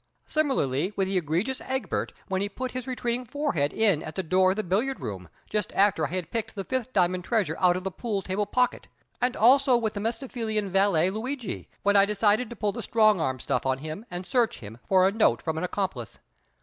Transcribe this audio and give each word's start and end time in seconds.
Similarly 0.25 0.93
with 0.95 1.07
the 1.07 1.19
egregious 1.19 1.61
Egbert 1.61 2.11
when 2.27 2.41
he 2.41 2.49
put 2.49 2.71
his 2.71 2.87
retreating 2.87 3.23
forehead 3.23 3.71
in 3.71 4.01
at 4.01 4.15
the 4.15 4.23
door 4.23 4.49
of 4.49 4.55
the 4.55 4.63
billiard 4.63 4.99
room, 4.99 5.29
just 5.47 5.71
after 5.73 6.07
I 6.07 6.09
had 6.09 6.31
picked 6.31 6.55
the 6.55 6.63
fifth 6.63 6.91
diamond 6.91 7.23
treasure 7.23 7.55
out 7.59 7.77
of 7.77 7.83
the 7.83 7.91
pool 7.91 8.23
table 8.23 8.47
pocket; 8.47 8.87
and 9.21 9.35
also 9.37 9.77
with 9.77 9.93
the 9.93 9.99
Mephistophelian 9.99 10.71
valet 10.71 11.11
Luigi, 11.11 11.69
when 11.83 11.95
I 11.95 12.05
decided 12.05 12.49
to 12.49 12.55
pull 12.55 12.71
the 12.71 12.81
strong 12.81 13.21
arm 13.21 13.39
stuff 13.39 13.63
on 13.67 13.77
him 13.77 14.03
and 14.09 14.25
search 14.25 14.57
him 14.57 14.79
for 14.87 15.07
a 15.07 15.11
note 15.11 15.39
from 15.39 15.59
an 15.59 15.63
accomplice. 15.63 16.17